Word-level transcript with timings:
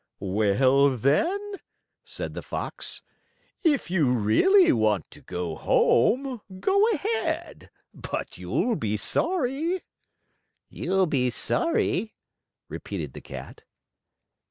"Well, 0.19 0.97
then," 0.97 1.39
said 2.03 2.33
the 2.33 2.41
Fox, 2.41 3.03
"if 3.61 3.91
you 3.91 4.11
really 4.11 4.71
want 4.71 5.11
to 5.11 5.21
go 5.21 5.53
home, 5.55 6.41
go 6.59 6.89
ahead, 6.93 7.69
but 7.93 8.35
you'll 8.35 8.75
be 8.75 8.97
sorry." 8.97 9.83
"You'll 10.69 11.05
be 11.05 11.29
sorry," 11.29 12.15
repeated 12.67 13.13
the 13.13 13.21
Cat. 13.21 13.61